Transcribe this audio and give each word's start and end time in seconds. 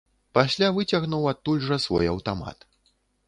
Пасля 0.37 0.69
выцягнуў 0.77 1.27
адтуль 1.33 1.61
жа 1.67 1.77
свой 1.85 2.05
аўтамат. 2.13 2.57